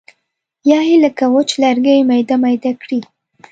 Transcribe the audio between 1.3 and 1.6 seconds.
وچ